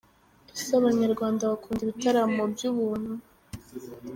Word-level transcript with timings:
Ese 0.55 0.71
Abanyarwanda 0.79 1.51
bakunda 1.51 1.81
ibitaramo 1.83 2.41
by’ubuntu? 2.53 3.11